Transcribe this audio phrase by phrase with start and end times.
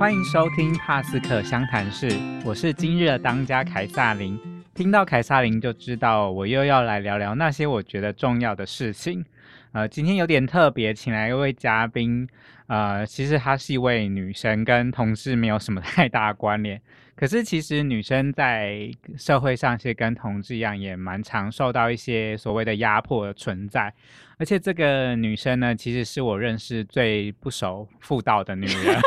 [0.00, 2.08] 欢迎收听帕斯克相谈室，
[2.42, 4.40] 我是今日的当家凯撒琳。
[4.72, 9.22] 听到凯撒琳就知道我又要来聊聊那些我觉得重要的事情。
[9.72, 12.26] 呃，今天有点特别，请来一位嘉宾。
[12.68, 16.80] 呃，其实她是一位女生，跟同志没有什么太大关联。
[17.14, 23.92] 可是其实女生在社会上，是跟同志一样，也蛮常受到一些所谓的压迫的存在。
[24.40, 28.98] 而且这个女生呢，其实是我认识最不守妇道的女人。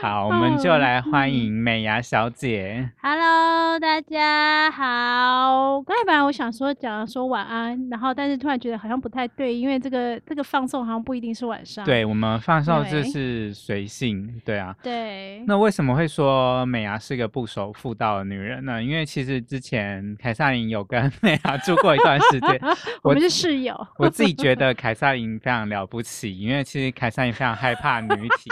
[0.00, 2.88] 好，我们就来欢迎美牙小姐。
[3.02, 5.82] Hello，大家好。
[5.82, 11.84] 刚才本来我想说讲说晚安，然后但是突然觉得好像不太对，因为这个这个放送好像不一定是晚上。
[11.84, 14.74] 对我们放送就是随性，对啊。
[14.84, 15.42] 对。
[15.48, 18.80] 那为什么会说美牙是个不守妇道的女人呢？
[18.80, 22.60] 因为其实之前凯撒琳有跟 美牙住过一段时间。
[23.02, 23.86] 我们是室友。
[23.98, 28.50] 我自己觉得凯撒琳非常了不起，因为其实凯撒琳非常害怕女体。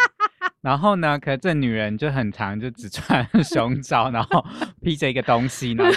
[0.60, 4.44] 然后呢，可这女人就很长，就只穿 胸罩，然后
[4.82, 5.92] 披着一个东西，然后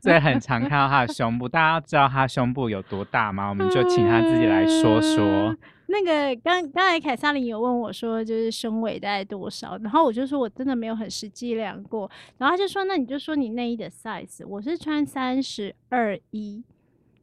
[0.00, 1.48] 所以 很常看到她的胸部。
[1.48, 3.48] 大家知道她胸部有多大吗？
[3.48, 5.56] 我们就请她自己来说说。
[5.88, 9.78] 那个刚刚才凯撒琳有问我说，就是胸围大概多少？
[9.78, 12.10] 然后我就说我真的没有很实际量过。
[12.38, 16.64] 然后他就说，那你就说你内衣的 size，我是穿三十二一。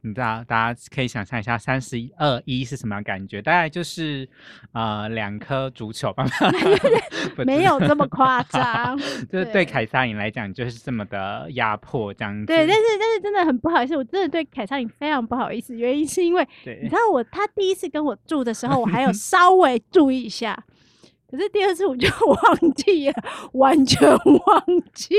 [0.04, 3.40] 你知道，大家可以想象一下，三十二一是什么样感觉？
[3.40, 4.28] 大概就是
[4.72, 6.26] 呃两颗足球吧，
[7.46, 8.96] 没有这么夸张。
[9.32, 12.44] 就是对凯撒琳来讲，就是这么的压迫这样子。
[12.46, 15.74] 对，但是但是真的很不好意思，我真的对凯撒琳非常不好意思。
[15.74, 16.46] 原因是因为
[16.82, 20.54] 你知道我他第一次跟我住的时候，我还有 稍微注意一下，
[21.30, 23.14] 可是第二次我就忘记了，
[23.54, 25.16] 完全忘记。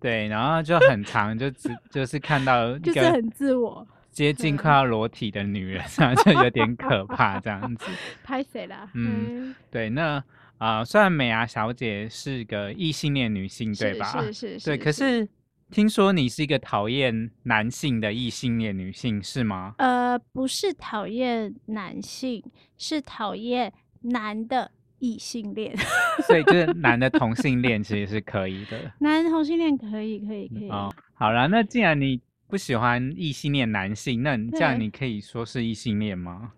[0.00, 3.86] 对，然后就很长，就只就是看到就是很自我。
[4.14, 7.84] 接近快要裸体的女人，这 样就有点可怕，这样子。
[8.22, 8.88] 拍谁啦？
[8.94, 10.22] 嗯，对，那
[10.58, 14.22] 啊，虽然美牙小姐是个异性恋女性，对吧？
[14.22, 14.64] 是是是。
[14.64, 15.28] 对，可是
[15.72, 19.74] 听说你是一个讨厌男性的异性恋女性，是吗？
[19.78, 22.42] 呃，不是讨厌男性，
[22.78, 23.72] 是讨厌
[24.02, 25.76] 男的异性恋。
[26.28, 28.78] 所以就是男的同性恋其实是可以的。
[29.00, 30.68] 男同性恋可以，可以，可以。
[30.70, 32.20] 哦，好了，那既然你。
[32.54, 36.52] 不喜欢异性恋男性，那这样你可以说是异性恋吗？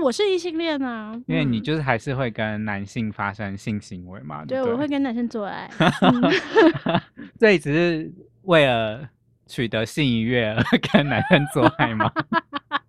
[0.00, 4.44] 我是异性恋啊，因为你就是还是会跟男性发生性行为嘛。
[4.44, 5.68] 对，我会跟男生做爱。
[7.36, 8.12] 这只是
[8.42, 9.08] 为了
[9.48, 10.62] 取得性愉悦而
[10.92, 12.08] 跟男生做爱吗？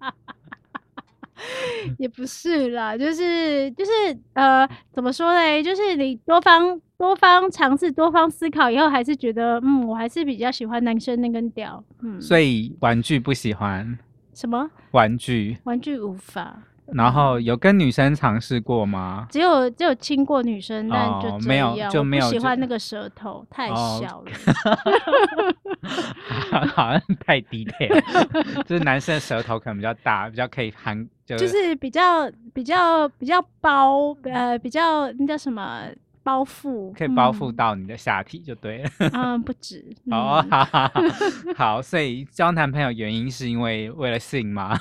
[1.97, 3.91] 也不是啦，就是就是
[4.34, 5.62] 呃，怎么说嘞？
[5.63, 11.84] 就是你多方多方尝试、多方思考以后，还是觉得嗯，我还是比较喜欢男生那根屌。
[12.01, 13.97] 嗯，所以玩具不喜欢
[14.34, 15.57] 什么玩具？
[15.63, 16.62] 玩具无法。
[16.94, 19.28] 然后有跟女生尝试过吗？
[19.29, 24.31] 只有只有亲过女生，但就没有就没有喜欢那个舌头太小了，
[26.75, 28.01] 好像太低配了。
[28.66, 35.81] 就是男生的舌头可能比较大，比较可以含，就是比较比较比较包，呃，比较那叫什么？
[36.25, 38.90] 包覆可以包覆到你的下体就对了。
[39.13, 39.86] 嗯， 不止。
[40.09, 40.91] 哦，好，
[41.56, 44.75] 好，所以交男朋友原因是因为为了性吗？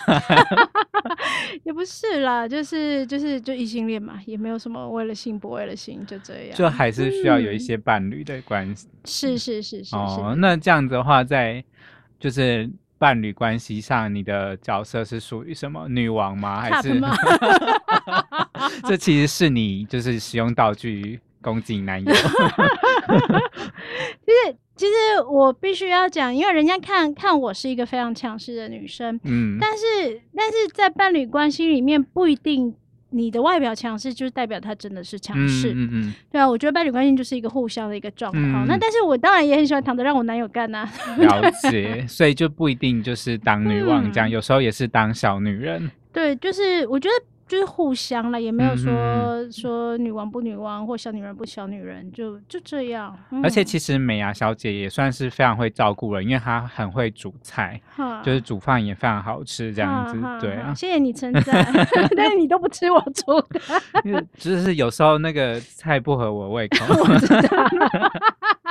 [1.62, 6.56] 也不是啦，就是就是就异性恋嘛，也没有什么为了性不为了性，就这样。
[6.56, 8.88] 就还是需要有一些伴侣的关系。
[9.04, 9.94] 是是是是。
[9.94, 11.62] 哦，那这样子的话，在
[12.18, 15.86] 就是伴侣关系上，你的角色是属于什么？
[15.90, 16.62] 女王吗？
[16.62, 16.98] 还是？
[18.84, 21.20] 这其实是你就是使用道具。
[21.44, 22.16] 攻击男友，其
[24.32, 24.92] 实其实
[25.30, 29.84] 我必须要讲，因为人家看看我是一个非常强势的女生，嗯，但是
[30.34, 32.74] 但是在伴侣关系里面，不一定
[33.10, 38.66] 你的外表强势就是代表他真的是强势，嗯嗯，对啊，我觉得伴侣关系就是一个互相的一个状况。
[38.66, 40.88] 那但是我当然也很喜欢躺着让我男友干呐，
[41.18, 45.90] 了解，所以就不一定就是当女王这样，有时候也是当小女人。
[46.12, 47.14] 对，就是我觉得。
[47.46, 48.92] 就是互相了，也没有说
[49.50, 53.16] 说女王不女王或小女人不小女人，就就这样。
[53.42, 57.80] 而且其实美牙小姐也算是非常会照顾人，因为她很会煮菜，
[58.22, 60.18] 就是煮饭也非常好吃，这样子。
[60.40, 61.64] 对啊，谢谢你称赞，
[62.16, 63.40] 但是你都不吃我煮
[64.02, 66.78] 的， 就是有时候那个菜不合我胃口。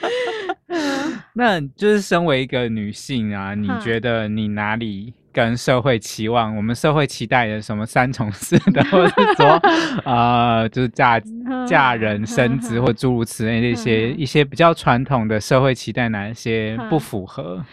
[1.34, 5.14] 那就是身为一个女性啊，你觉得你哪里？
[5.34, 9.60] 跟社会期望，我们社会期待的什么三从四德，或者说，
[10.06, 11.20] 呃，就是嫁
[11.66, 17.64] 嫁人、生子或诸如此类的一些一些比较传统的社会期待，哪一些不符合？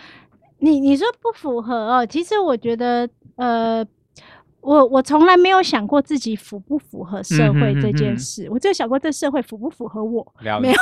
[0.58, 2.04] 你你说不符合哦？
[2.04, 3.86] 其实我觉得，呃，
[4.62, 8.12] 我我从来没有想过自己符不符合社会这件。
[8.18, 10.26] 事，我就想过这社会符不符合我，
[10.62, 10.78] 没有。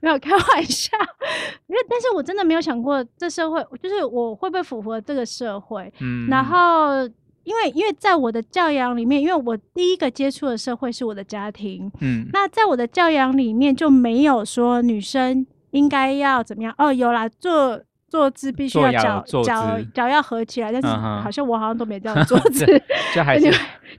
[0.00, 0.96] 没有开玩笑，
[1.66, 7.02] 因为但是我真的没有想过这社会就是我会不会符合这个社会，嗯，然后
[7.44, 17.82] 因为因为在我的教养里面，因为我第一个接触的社会是我的家庭，嗯，那在我的教养里面就没有说女生应该要怎么样哦，有啦做。
[18.10, 22.66] 坐姿必须要脚脚脚要合起来，但是好像我好像都没这样 坐姿，
[23.14, 23.50] 就还 是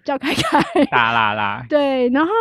[0.03, 0.59] 脚开开，
[0.91, 1.65] 啦啦啦。
[1.69, 2.31] 对，然后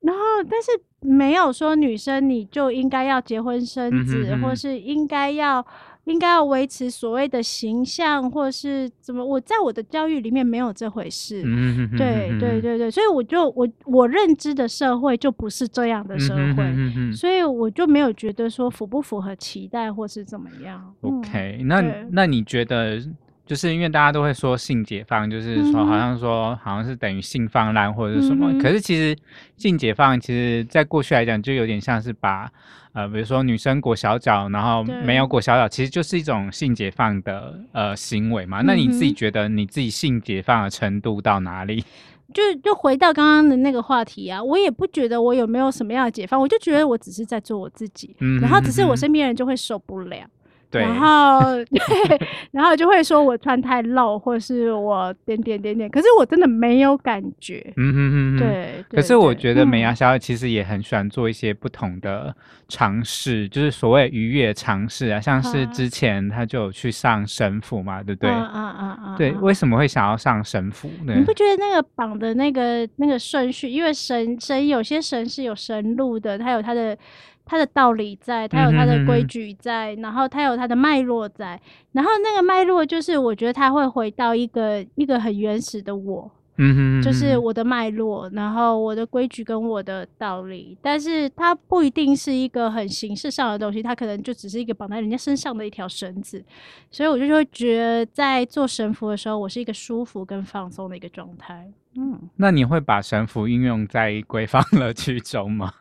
[0.00, 0.20] 然后
[0.50, 5.64] 但是没有说女生你就应该要结婚生子，或是应该要。
[6.04, 9.24] 应该要维持所谓的形象，或是怎么？
[9.24, 11.42] 我在我的教育里面没有这回事。
[11.44, 20.94] 嗯对对对对，所以我就我我认知的社会就不是这样的社会，所以我就没有觉得说符不符合期待或是怎么样。
[21.00, 21.80] OK，那
[22.10, 23.00] 那你觉得？
[23.46, 29.16] 就是因为大家都会说性解放，就是说好像说好像是等于性放滥或者是什么，可是其实
[29.56, 32.50] 性解放其实在过去来讲就有点像是把
[32.94, 38.62] 呃比如说女生裹小脚，然后没有裹小脚，其实就是一种性解放的呃行为嘛。
[38.62, 41.84] 那你自己觉得你自己性解放的程度到哪里？
[42.32, 50.26] 就就回到刚刚的那个话题啊，我也不觉得我有没有什么样的解放，我就觉得我只是在做我自己，嗯然后只是我身边人就会受不了。
[50.72, 51.40] 然后，
[51.70, 57.72] 对，然后就会说我穿太露，或是我点点点点，可是我真的没有感觉。
[57.76, 58.84] 嗯哼哼，对。
[58.90, 62.34] 可是我觉得美牙小其实也很喜欢做一些不同的
[62.68, 68.30] 尝试，就是所谓愉悦尝试啊，像是之前他就去上神父嘛，对不对？
[68.30, 69.16] 嗯嗯嗯嗯。
[69.16, 70.90] 对，为什么会想要上神父？
[71.06, 73.68] 你不觉得那个绑的那个那个顺序？
[73.68, 76.96] 因为神神有些神是有神路的，他有他的。
[77.44, 81.60] 他的道理在，它有它的规矩在，然后它有它的脉络在，
[81.92, 96.42] 然后那个脉络就是我觉得它会回到一个一个很原始的我，嗯哼，就是我的脉络，然后我的规矩跟我的道理，但是它不一定是一个很形式上的东西，它可能就只是一个绑在人家身上的一条绳子，
[96.90, 101.70] 所以我就会觉得在做神符的时候，我是一个舒服跟放松的一个状态。
[101.96, 105.72] 嗯，那你会把神符应用在闺房乐趣中吗？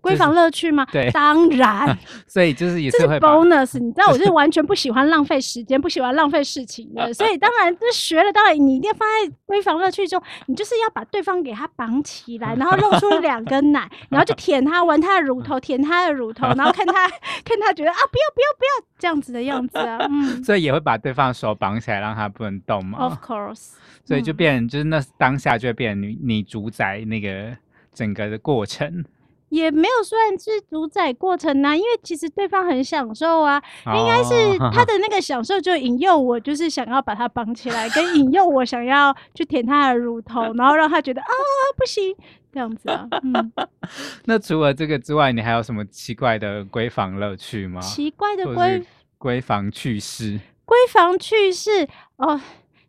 [0.00, 0.10] 啊？
[0.10, 0.86] 闺房乐趣吗？
[0.90, 1.96] 对，当然。
[2.26, 7.12] 所以就是也是会 bonus，你知道，我是 完全不喜欢浪费时间，不喜欢浪费事情的。
[7.14, 10.22] 所以当然，这学了，当然你一定要放在闺房乐趣中。
[10.46, 17.08] 你就是要把对方给他绑起来，然后露出两根奶，然后就舔他，玩他的乳头，舔他的乳头，然后看他
[17.44, 19.98] 看他觉得啊，不要不要不要这样子的样子啊。
[20.10, 20.42] 嗯。
[20.42, 22.98] 所以也会把对方的手绑起来，让他不能动嘛。
[22.98, 23.72] Of course。
[24.04, 27.56] 所以就变，就是那当下就会变你你主宰那个
[27.92, 29.04] 整个的过程。
[29.50, 33.62] 也没有算是主宰过程呐，因为其实对方很享受啊，
[33.94, 41.28] 应该是他的 那个享受就引诱我，就是想要把他绑起来，跟引诱我想要去舔他的乳头，然后让他觉得啊
[41.76, 42.14] 不行
[42.52, 43.06] 这样子啊。
[43.22, 43.52] 嗯，
[44.24, 47.80] 那除了这个之外，你还有什么奇怪的闺房乐趣吗？
[47.80, 48.84] 奇怪的闺
[49.18, 50.40] 闺房趣事？
[50.64, 52.40] 闺房趣事哦，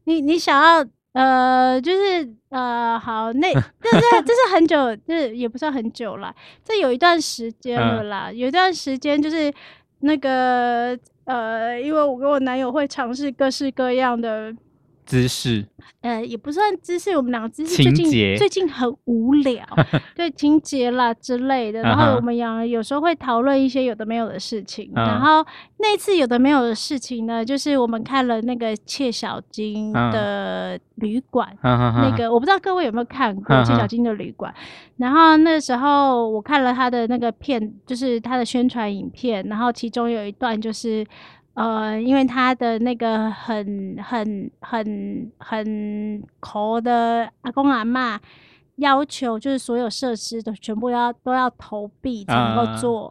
[0.04, 0.86] 你你想要？
[1.14, 9.54] 呃，就是呃，好，那 这是这是很久，就是也不算很久了，这有一段时间了啦，有一段时间就是
[10.00, 14.54] 那个呃，因为我跟我男友会尝试各式各样的。
[15.12, 15.66] 姿势，
[16.00, 19.62] 呃，也不算姿势，我们两个姿势最近最近很无聊，
[20.16, 21.82] 对情节啦之类的。
[21.82, 24.90] 然后我们两有时候会讨论一些有的没有的事情。
[24.96, 25.46] 然后
[25.80, 34.54] 那次有的没有的事情呢，就是我们看了那个切小金的旅馆，那个我不知道各位有没有看过切小金的旅馆。
[34.96, 41.06] 然后那时候我看了他的那个片，就是他的宣传影片，然后其中有一段就是。
[41.54, 48.20] 呃，因为他的那个很很很很抠的阿公阿妈。
[48.82, 53.10] 要求就是所有设施都全部要都要投币才能够做，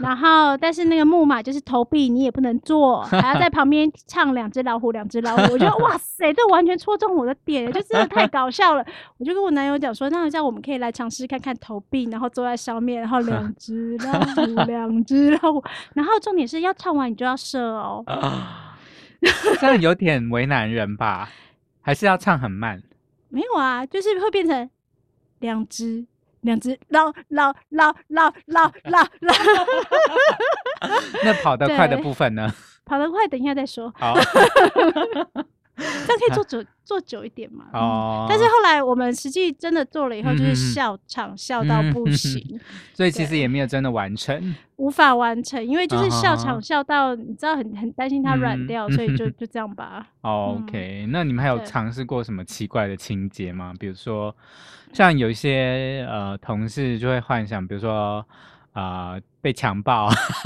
[0.00, 8.84] 然后但是那个木马就是投币你也不能做，还要在 旁边唱两只老虎两只老虎，我觉得 哇塞，这完全戳中我的点，就真的太搞笑了。
[9.18, 15.62] 我就跟我男友讲说，那这样我们可以来尝试看看投币，然后坐在上面，然后两 只老虎两只老虎，
[15.94, 18.04] 然后重点是要唱完你就要射哦，
[19.60, 21.28] 这样有点为难人吧？
[21.80, 22.82] 还是要唱很慢？
[23.28, 24.68] 没有啊，就是会变成。
[25.40, 26.06] 两只，
[26.42, 29.32] 两只，老老老老老老老。
[31.24, 32.52] 那跑得快的部分呢？
[32.84, 33.92] 跑得快，等一下再说。
[33.98, 34.14] 好。
[36.06, 37.66] 这样可以做久做久一点嘛？
[37.72, 38.26] 哦。
[38.28, 42.60] 但是后来我们实际真的做了以后，就是笑场笑到不行，
[42.92, 50.06] 所以其实也没有真的完成，无法完成，因为就是笑场笑到你知道很很担心它软掉，所以就就这样吧。
[50.22, 53.72] OK，那你们还有尝试过什么奇怪的情节吗？
[53.78, 54.34] 比如说，
[54.92, 58.26] 像有一些呃同事就会幻想，比如说。
[58.78, 60.08] 啊，被强暴，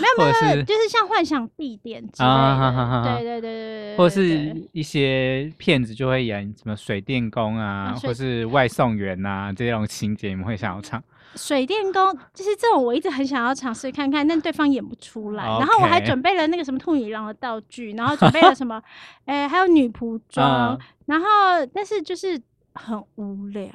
[0.00, 11.02] 没有没有，就是像幻想地点之类的，对对对对对，或者是一些骗子就会演什么水电工啊，或是外送员啊这种情节，你们会想要唱？
[11.34, 15.44] 水电工就是这种，我一直很想要尝试看看，但对方演不出来。
[15.44, 18.80] 然后我还准备了那个什么兔女郎的道具，然后准备了什么，
[19.26, 21.26] 哎，还有女仆装，然后
[21.74, 22.40] 但是就是
[22.74, 23.66] 很无聊。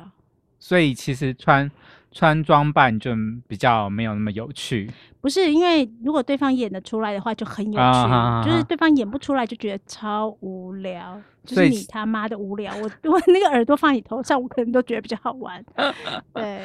[0.58, 1.70] 所以其实穿。
[2.12, 3.12] 穿装扮就
[3.48, 4.90] 比较没有那么有趣，
[5.22, 15.64] 不是因为如果对方演得出来的话就很有趣，就是对方演不出来就觉得超无聊， 就是你他妈的无聊，我 我那个耳朵放你头上，我可能都觉得比较好玩。
[16.34, 16.62] 对，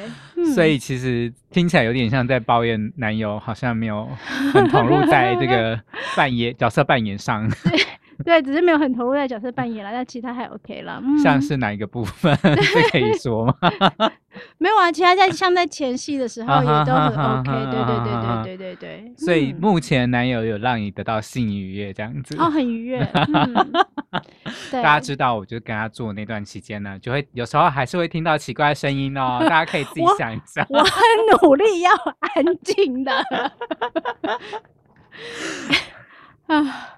[0.53, 4.07] 所以其实听起来有点像在抱怨男友好像没有
[4.51, 5.79] 很投入在这个
[6.15, 7.47] 扮演角色扮演上。
[8.23, 11.03] 对，只是没有很投入在角色扮演了，但其他还 OK 了。
[11.21, 12.35] 像是哪一个部分？
[12.41, 13.53] 这可以说吗？
[14.57, 17.51] 没有啊，其他在像在前戏的时候也都很 OK。
[17.51, 19.13] 对对对对对对对。
[19.17, 22.35] 所以目前男友有让你得到性愉悦这样子？
[22.37, 22.99] 哦，很愉悦。
[24.71, 29.39] 大家知道，我就跟他做那段期间呢，就会有时候还是会听到奇怪的声音哦。
[29.47, 30.65] 大家可以自己想一下。
[30.69, 30.91] 我很
[31.41, 33.11] 努力要安静的。
[36.47, 36.91] 啊。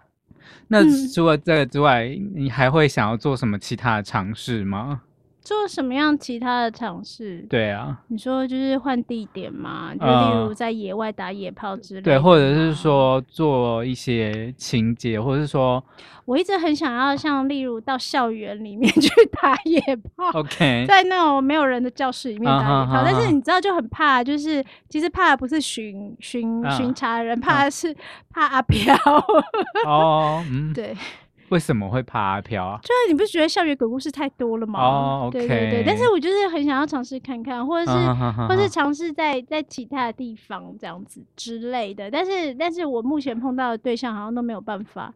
[0.70, 5.02] 那除了这个之外，你还会想要做什么其他的尝试吗？
[5.48, 7.38] 做什么样其他的尝试？
[7.50, 12.02] 对啊，你说就是换地点嘛，就例如在野外打野炮之类。
[12.02, 15.82] 对，或者是说做一些情节，或者是说，
[16.26, 19.10] 我一直很想要像例如到校园里面 去
[19.42, 19.80] 打野
[20.18, 20.38] 炮。
[20.38, 27.96] OK，在那种没有人的教室里面打野炮，但是你知道就很怕，就是其实怕的不是巡巡巡查人，怕的是
[28.30, 28.94] 怕阿飘。
[29.86, 30.94] 哦，嗯， 对。
[31.50, 32.80] 为什么会怕阿飘啊？
[32.82, 34.80] 就是你不是觉得校园鬼故事太多了吗？
[34.80, 35.84] 哦，对对对。
[35.86, 37.98] 但是我就是很想要尝试看看，或者是
[38.48, 42.12] 或是尝试在在其他的地方这样子之类的。
[42.12, 45.14] 但是但是我目前碰到的对象好像都没有办法，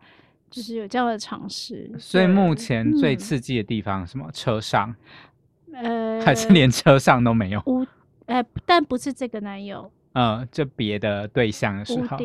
[0.49, 1.91] 就是有这样的尝试。
[1.97, 4.29] 所以目前最刺激的地方什么？
[4.31, 4.95] 车上？
[5.73, 7.61] 呃，还是连车上都没有？
[7.65, 7.85] 屋？
[8.27, 9.91] 哎，但不是这个男友。
[10.13, 12.17] 嗯，就别的对象的时候。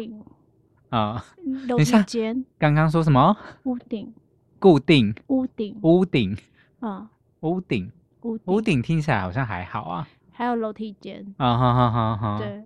[0.90, 1.24] 啊，
[1.68, 2.44] 楼梯间。
[2.58, 3.36] 刚刚说什么？
[3.64, 4.12] 屋顶。
[4.58, 5.14] 固定。
[5.28, 5.76] 屋顶。
[5.82, 6.36] 屋顶。
[6.80, 7.08] 啊，
[7.40, 7.90] 屋顶。
[8.22, 10.08] 屋屋顶听起来好像还好啊。
[10.32, 11.24] 还有楼梯间。
[11.36, 12.38] 啊哈哈哈哈。
[12.38, 12.64] 对。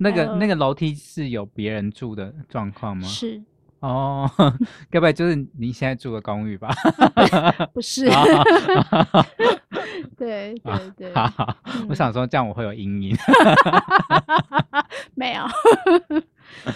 [0.00, 3.06] 那个那个楼梯是有别人住的状况吗？
[3.06, 3.42] 是。
[3.80, 4.28] 哦，
[4.90, 6.68] 该不会就是你现在住的公寓吧？
[7.72, 8.08] 不是。
[10.16, 11.12] 对对对。
[11.88, 13.16] 我想说这样我会有阴影。
[15.14, 15.44] 没有。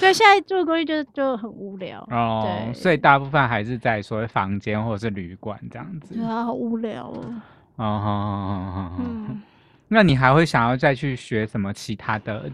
[0.00, 6.14] 对，现在住公寓就就很无聊哦，对，所以大部分还是在所谓房间或者是旅馆这样子。
[6.14, 7.34] 对啊，好无聊哦。
[7.76, 9.40] 哦，好好好嗯，
[9.88, 12.50] 那你还会想要再去学什么其他的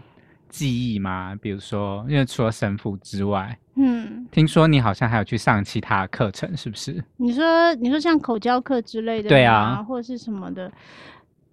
[0.47, 1.37] 技艺吗？
[1.41, 7.03] 比如说，因为除了神父之外，嗯，听说你好像还有去上其他课程，是不是？
[7.17, 10.71] 你说，你说像口交课之类的，对啊，或者是什么的。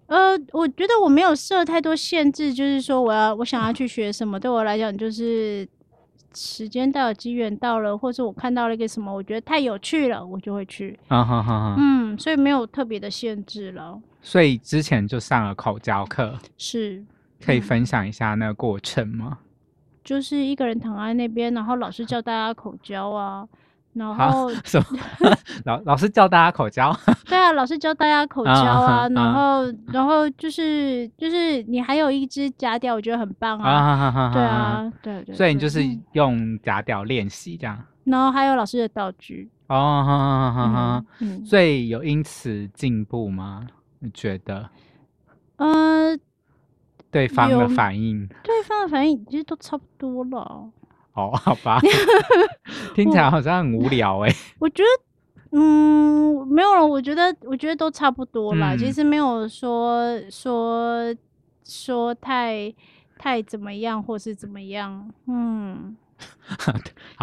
[0.07, 5.67] 呃，我觉得我没有设太多限制，就是说我要我想要去学什么，对我来讲就是
[6.33, 10.97] 时间到了，机缘到了，或者我看到了一个什么，我觉得太有趣了，我就会去。
[11.09, 11.75] 啊哈哈。
[11.77, 13.99] 嗯，所以没有特别的限制了。
[14.21, 17.03] 所以之前就上了口交课，是
[17.43, 19.39] 可以分享一下那个过程吗？
[20.03, 23.45] 就是一个人躺在那边，然后老师教大家口交啊。
[23.97, 24.99] 然后 什么？
[25.65, 26.95] 老老师教大家口交？
[27.25, 29.07] 对啊，老师教大家口交啊。
[29.09, 34.31] 然后，然后就是就是你还有一只假屌，我觉得很棒啊。
[34.33, 35.35] 对啊，对对。
[35.35, 35.81] 所以你就是
[36.13, 37.77] 用假屌练习这样。
[38.03, 41.05] 然后还有老师的道具哦，哈哈哈哈。
[41.45, 43.67] 所以有因此进步吗？
[43.99, 44.69] 你觉得？
[45.57, 46.15] 呃，
[47.09, 50.69] 对方的反应，对方的反应其实都差不多了。
[51.17, 51.79] 哦， 好吧，
[52.93, 54.31] 听起来好像很无聊哎。
[54.59, 54.83] 我觉
[55.51, 56.85] 得，嗯，没有了。
[56.85, 58.75] 我觉得，我觉得都差不多啦。
[58.77, 61.13] 其实没有说说
[61.65, 62.71] 说太
[63.17, 65.09] 太怎么样，或是怎么样。
[65.27, 65.97] 嗯，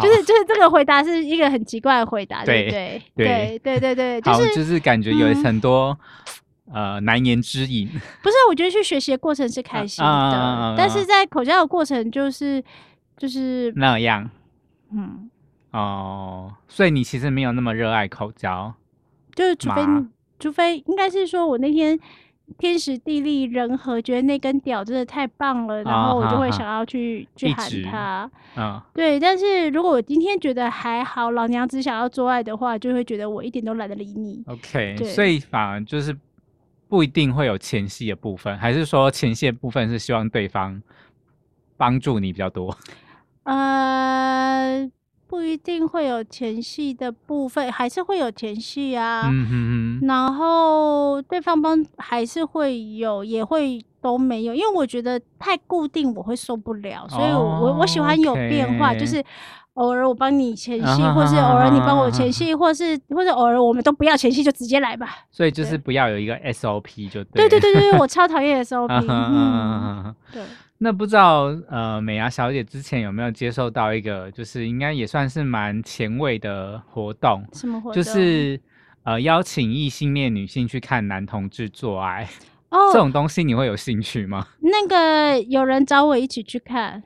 [0.03, 5.97] 就是就是这个回答是一个很奇怪的回答，对对对对对对，就是就是感觉有很多
[6.73, 7.87] 呃难言之隐。
[7.87, 12.61] 不是，我觉得去学习的过程是开心的，但是在口交的过程就是。
[13.17, 14.29] 就是那样，
[14.91, 15.29] 嗯
[15.71, 18.73] 哦，所以你其实没有那么热爱口交，
[19.33, 19.81] 就是除非
[20.39, 21.99] 除非应该是说我那天。
[22.59, 28.31] 天时地利人和，觉得那根屌真的太棒了，然后我就会想要去去喊他。
[28.55, 29.19] 嗯，对。
[29.19, 34.43] 但是如果我今天觉得还好，老娘只想要做爱的话，就会觉得我一点都懒得理你。
[34.45, 36.15] OK，所以反而就是
[36.87, 40.79] 不一定会有前戏的部分，还是说前戏部分是希望对方
[41.77, 42.77] 帮助你比较多？
[43.45, 44.91] 呃。
[45.27, 49.23] 不一定会有前戏的部分，还是会有前戏啊。
[49.25, 50.07] 嗯哼哼。
[50.07, 59.21] 然后对方帮还是会有，也会都没有，因为我觉得太固定我会受不了，所以我我喜欢有变化，就是
[59.73, 65.25] 偶尔我帮你前戏，或是偶尔你帮我前戏，或是或者偶尔我们都不要前戏就直接来吧。
[65.31, 67.49] 所以就是不要有一个 SOP 就对。
[67.49, 69.05] 对对对对，我 超讨厌 SOP。
[69.09, 70.43] 嗯，对。
[70.77, 77.45] 那不知道呃，美牙小姐之前有没有接受到一个，就是应该也算是蛮前卫的活动？
[77.53, 77.93] 什么活动？
[77.93, 78.59] 就是
[79.03, 82.27] 呃，邀请异性恋女性去看男同志做爱。
[82.69, 84.47] 哦， 这种东西你会有兴趣吗？
[84.59, 87.01] 那个有人找我一起去看。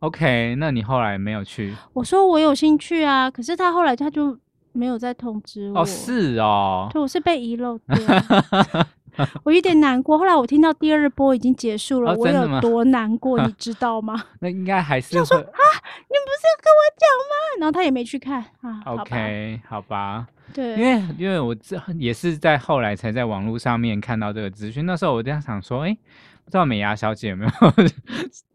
[0.00, 1.74] OK，那你后来没有去？
[1.94, 4.38] 我说我有兴趣啊，可是他后来他就
[4.72, 5.80] 没有再通知我。
[5.80, 7.96] 哦，是哦，对，我是被遗漏掉。
[9.44, 10.18] 我有点难过。
[10.18, 14.24] 后来我听到第二波已经结束了，我有多难过， 你知道吗？
[14.40, 17.60] 那应该还是说 啊，你不是要跟我讲吗？
[17.60, 18.82] 然后他也没去看啊。
[18.86, 20.26] OK，好吧。
[20.52, 24.84] 对，因为因为我这也是在后来才在网络上面看到这个资讯。
[24.86, 25.96] 那时候我这样想说，哎，
[26.44, 27.50] 不知道美牙小姐有没有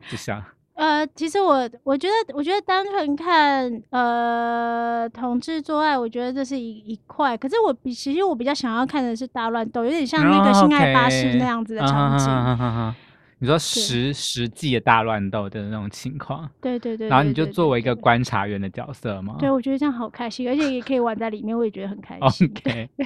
[0.10, 0.44] 就想。
[0.80, 7.36] 呃，其实我我觉得，我觉得单纯看呃同志做爱，我觉得这是一一块。
[7.36, 12.96] 可是我比其实我比较想要看的是大乱斗，有点像那个性爱巴士那样子的场景。
[13.42, 17.10] 你说实实际的大乱斗的那种情况，对对对。
[17.10, 19.36] 然后你就作为一个观察员的角色吗？
[19.38, 22.48] 对，我觉得这样好开心，而且也可以玩在里面，我也觉得很开心。
[22.48, 23.06] OK，对，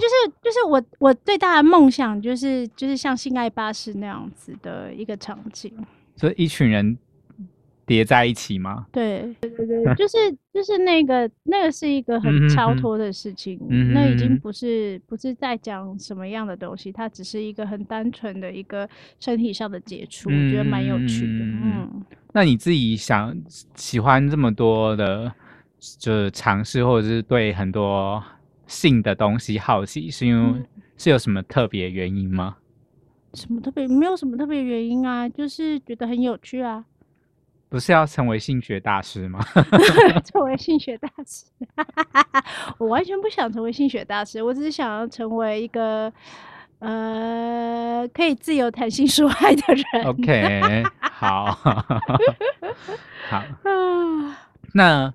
[0.00, 5.70] 就是就是我我最大的梦想就是就是像性爱巴士那样子的一个场景。
[6.16, 6.96] 所以一群人
[7.86, 8.86] 叠在一起吗？
[8.92, 10.16] 对对对对， 就是
[10.52, 13.58] 就是那个那个是一个很超脱的事情，
[13.92, 18.88] 那已经不是不是在讲什么样的东西，它只是一个很单纯的一个
[19.20, 21.44] 身体上的接触，我觉得蛮有趣的。
[21.44, 23.36] 嗯，那你自己想
[23.74, 25.30] 喜欢这么多的，
[25.98, 28.22] 就是尝试或者是对很多
[28.66, 30.62] 性的东西好奇，是因为
[30.96, 32.56] 是有什么特别原因吗？
[33.34, 33.86] 什么特别？
[33.86, 36.84] 没有什么特别原因啊，就是觉得很有趣啊。
[37.68, 39.40] 不是要成为性学大师吗？
[40.24, 41.46] 成为性学大师，
[42.78, 46.12] 我完全不想成为性学大师，我只是想要成为一个
[46.78, 50.04] 呃可以自由谈性说爱的人。
[50.06, 51.46] OK，好，
[53.28, 53.42] 好，
[54.72, 55.12] 那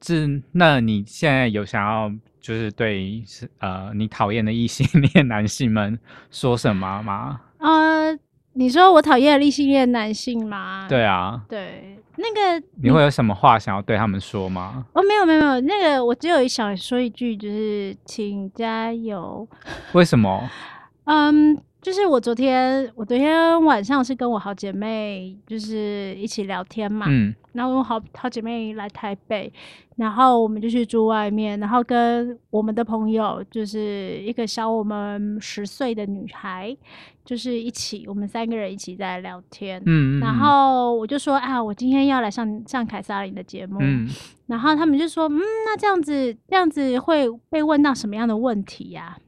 [0.00, 2.10] 这那你现在有想要？
[2.40, 5.98] 就是对是呃，你讨厌的异性恋男性们
[6.30, 7.40] 说什么吗？
[7.58, 8.16] 呃，
[8.54, 10.86] 你说我讨厌异性恋男性吗？
[10.88, 14.84] 对啊，对，那个你会有什么话想要对他们说吗？
[14.92, 19.46] 哦，没有没有没有，那个我只有想说一句，就是请加油。
[19.92, 20.48] 为什么？
[21.04, 21.60] 嗯。
[21.80, 29.50] 就是我昨天，我昨天晚上是跟我好姐妹就是一起聊天嘛，嗯，然后我好好姐妹来台北，
[29.96, 36.76] 然后我们就去住外面，然后跟我们的朋友就是一个小我们十岁的女孩，
[37.24, 44.08] 就是一起，我们三个人一起在聊天，嗯，然后我就说啊，我今天要来上上凯撒琳的节目，嗯，
[44.48, 49.16] 然后他们就说，嗯，那这样子这样子会被问到什么样的问题呀？
[49.16, 49.27] 啊。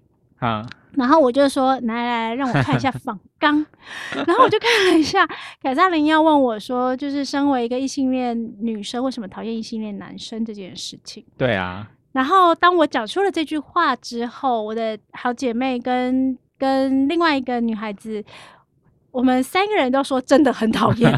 [0.94, 3.64] 然后我就说，来来来，让我看一下仿纲。
[4.26, 5.26] 然后我就看了一下，
[5.62, 11.24] 凯撒琳要问我说，就是身为一个异性恋女生，为什么讨厌异性恋男生这件事情？
[11.38, 11.88] 对啊。
[12.12, 18.24] 然后当我讲出了这句话之后，我的好姐妹跟跟另外一个女孩子。
[19.12, 21.12] 我们三个人都说真的很讨厌，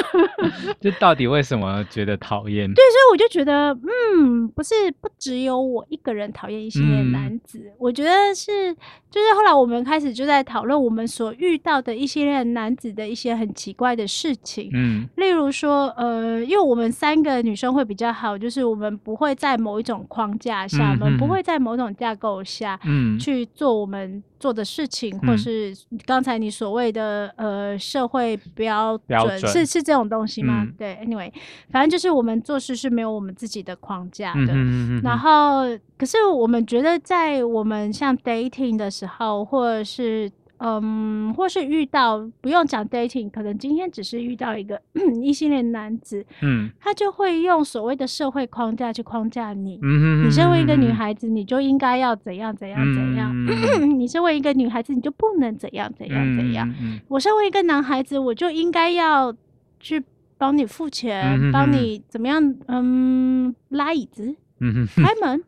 [0.80, 2.66] 就到底为什么觉得讨厌？
[2.72, 3.76] 对，所以我就觉得，
[4.16, 8.74] 嗯，不是不只有我一个人讨厌异性恋男子，我觉得是，
[9.10, 24.22] 就是后来我们开始就在讨论我们所遇到的一系列男子的一些很奇怪的事情，嗯，例如说，呃，因为我们三个女生会比较好，就是我们不会在某一种框架下，我们不会在某种架构下，嗯，去做我们。
[24.38, 25.74] 做的事情，或是
[26.06, 30.66] 刚才你所谓的呃社会标准，是是这种东西吗？
[30.76, 31.32] 对，anyway，
[31.70, 34.54] 反正就是我们做事是没有我们自己的框架的。
[35.02, 35.62] 然后，
[35.96, 44.80] 可是我们觉得在我们像 dating 的时候，或者是嗯，或是遇到不用讲 dating，可能今天只是遇到一个
[45.22, 49.78] 异性恋男子，嗯，他就会用所谓的社会框架去框架你。
[49.82, 53.32] 嗯你身为一个女孩子，你就应该要怎样怎样怎样。
[53.98, 56.68] 你身为一个女孩子，你就不能怎样怎样怎样。
[57.08, 59.34] 我身为一个男孩子，我就应该要
[59.80, 60.02] 去
[60.36, 62.54] 帮你付钱，帮你怎么样？
[62.66, 65.42] 嗯，拉椅子，嗯开门，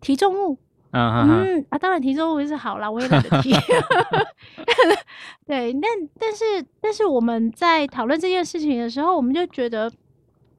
[0.00, 0.58] 提重物。
[0.92, 3.50] 嗯啊，当然提重物是好啦，我也懒得提。
[5.46, 5.82] 对，但
[6.18, 6.44] 但是
[6.80, 9.90] 但是我们在讨论这件事情的时候，我们就觉得，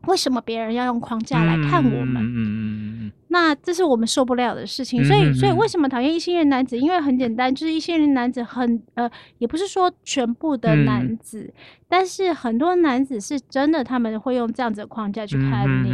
[0.08, 2.24] 为什么别人要用框架来看我们？
[2.24, 3.12] 嗯嗯嗯。
[3.30, 5.04] 那这是我们受不了的事情。
[5.04, 6.78] 所以所以为什么讨厌异性恋男子？
[6.78, 11.52] 因为很简单，就是异性恋男子很呃，也不是说全部的男子。
[11.94, 15.94] 但是很多男子是真的，他们会用这样子的框架去看你。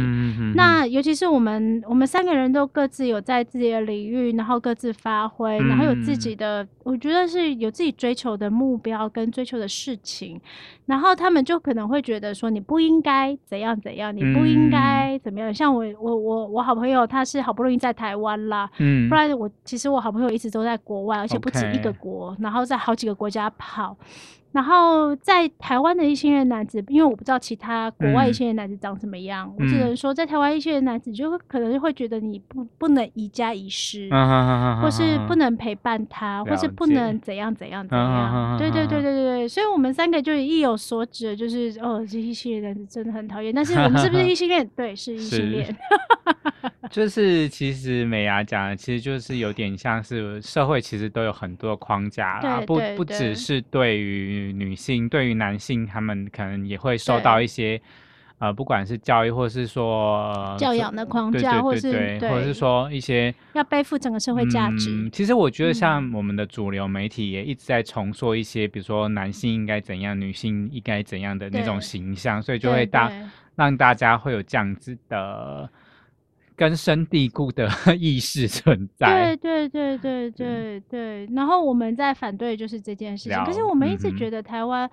[0.54, 10.40] 那尤其是我们，我们三个人都各自有在自己的领域，然后各自发挥，然后有自己的，我觉得是有自己追求的目标跟追求的事情。
[10.86, 15.52] 然后他们就可能会觉得说，你不应该怎样怎样，你不应该怎么样。
[15.52, 18.66] 像我，我，我，我好朋友他是好不容易在台湾啦，
[19.10, 23.94] 不然我其实我好朋友一直都在国外，而且不止一个国，然后在好几个国家跑。
[24.52, 34.08] 然后在台湾的一些男子，因为我不知道其他国外一些男子长什么样，我只能说在台湾一些男子就会可能会觉得你不不能宜家宜室，
[34.82, 38.58] 或是不能陪伴他，或是不能怎样怎样怎样。
[38.58, 43.54] 对对对对对对，所以我们三个就意有所指，就是哦，这一系列男子真的很讨厌。
[43.54, 44.68] 但是我们是不是 异性恋？
[44.74, 45.76] 对，是异性恋。
[46.90, 57.80] 就是其实美雅讲的，其实就是有点像是社会其实都有很多框架啦，不不只是对于女性，对于男性，他们可能也会受到一些
[58.38, 65.08] 呃，不管是教育或是说教养的框架，或是对，或者是说一些要背负整个社会价值。
[65.10, 73.12] 其实我觉得像我们的主流媒体也一直在重塑一些，比如说男性应该怎样，女性应该怎样的那种形象，所以就会大
[73.54, 75.70] 让大家会有这样子的。
[76.60, 77.66] 根深蒂固的
[77.98, 81.26] 意识存在，对对对对对对。
[81.34, 84.90] 然后我们在反对就是这件事情，可是我们一直觉得台湾，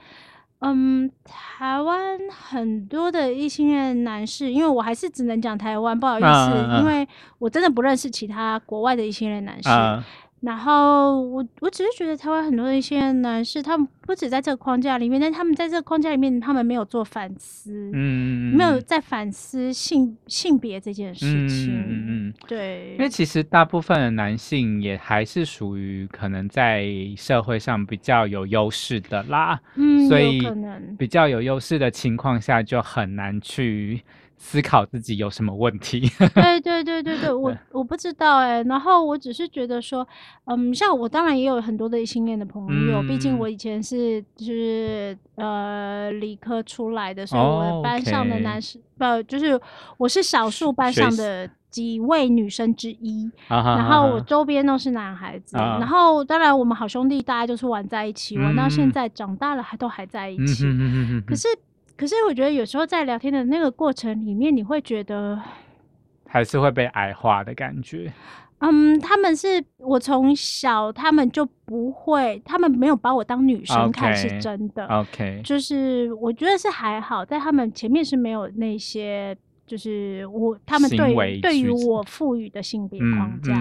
[0.59, 7.05] 嗯，台湾很多的异性恋男士，因为我还是只能讲台湾，不好意思，因为
[7.37, 9.67] 我真的不认识其他国外的异性恋男士。
[10.41, 26.85] 然后我我只是觉得台湾很多的一些男士，他们不止在这个框架里面，但他们在这个框架里面，他们没有做反思，嗯，没有在反思性性别这件事情，嗯嗯，对，因为其实大部分的男性也还是属于可能在
[27.17, 30.41] 社会上比较有优势的啦，嗯，所以
[30.97, 34.01] 比较有优势的情况下，就很难去。
[34.37, 36.09] 思考自己有什么问题？
[36.35, 38.61] 对对对对对，我我不知道哎。
[38.63, 40.07] 然后我只是觉得说，
[40.45, 49.59] 嗯，像我当然也有很多的异性恋的朋友，毕竟我以前是就是呃理科出来的，所以我班上的男生不就是
[49.97, 55.57] 我是少数班上的几位女生之一，然后我周边都是男孩子。
[55.57, 60.63] 然后当然我们好兄弟大家就是玩在一起，玩到现在长大了还都还在一起。
[61.25, 61.47] 可是。
[61.97, 65.41] 可是我觉得有时候在聊天的那个过程里面，你会觉得
[66.27, 68.13] 还是会被矮化的感觉。
[68.59, 74.85] 嗯，他们是我从小他们就不会，他们没有把我当女生看，是真的。
[74.87, 83.53] OK，就是我觉得是还好，在他们前面是没有那些，就是我他们对对于我赋予的性别框架。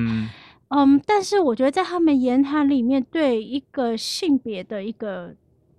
[0.68, 5.34] 嗯，但是我觉得在他们言谈里面，对一个性别的一个。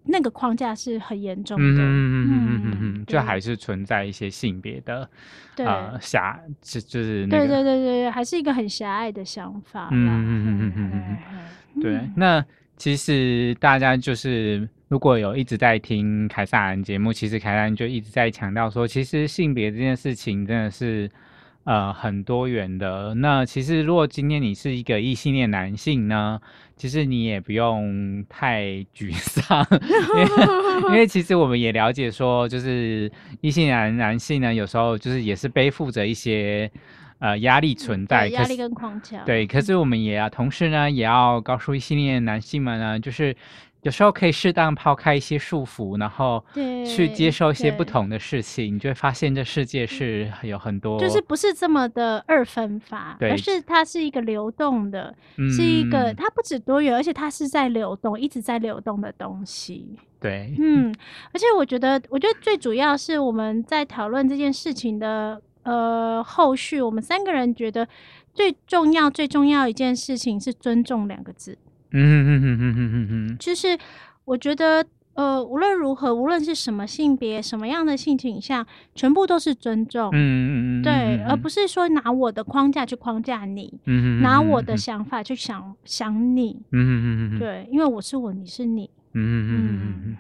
[0.07, 5.09] 那个框架是很严重的，嗯嗯嗯嗯嗯，就还是存在一些性别的，
[5.57, 9.89] 呃狭，就就是对对对对，还是一个很狭隘的想法。
[9.91, 11.17] 嗯嗯嗯嗯嗯
[11.75, 11.99] 嗯，对。
[12.15, 12.43] 那
[12.77, 21.09] 其实大家就是如果有一直在听凯撒兰节目，其实凯撒兰就一直在强调说，其实性别这件事情真的是。
[21.67, 23.13] 呃，很多元的。
[23.15, 26.39] 那其实，如果今天你是一个异性恋男性呢，
[26.77, 28.63] 其实你也不用太
[28.95, 29.67] 沮丧，
[30.87, 36.71] 因为其实我们也了解说，就是异性男男性呢，有时候就是也是背负着一些
[37.19, 39.21] 呃压力存在，压力跟框架。
[39.25, 43.35] 对，可是我们也要同时呢，也要告诉异性恋男性们呢，就是。
[43.87, 46.43] 有时候可以适当抛开一些束缚，然后
[46.85, 55.15] 去接受一些不同的事情，你就会发现这世界是有很多，就是不是这么的二分法，而是它是一个流动的，
[55.55, 59.95] 是一个它不止多元，而且它是在流动，一直在流动的东西。
[60.19, 60.93] 对，嗯，
[61.31, 67.87] 而且我觉得，我觉得最主要是我们在讨论这件事情的呃后续，我们三个人觉得
[68.33, 71.57] 最重要、最重要一件事情是尊重两个字。
[71.91, 73.77] 嗯嗯嗯嗯嗯嗯，就是
[74.25, 74.85] 我觉得。
[75.17, 80.11] 呃，无论如何，无论是什么性别、什么样的性倾向，全部都是尊重。
[80.13, 86.61] 嗯嗯嗯，对，而不是说拿我的框架去框架你，嗯拿我的想法去想想你。
[86.71, 88.87] 嗯嗯嗯对，因为我是我，你是你。
[89.13, 90.17] 嗯嗯嗯嗯，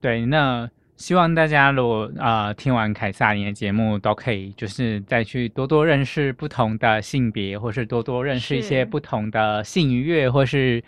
[0.00, 0.66] 对，那。
[1.02, 10.80] 希望大家如果呃听完凯撒琳的节目，都可以就是再去多多认识不同的性别，或是多多认识一些不同的性愉悦，或是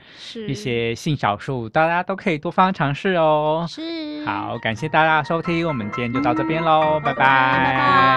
[0.47, 3.67] 一些性少数，大家都可以多方尝试哦。
[3.69, 3.83] 是，
[4.25, 8.15] 好，感谢大家收听，我们今天就到这边喽，拜拜。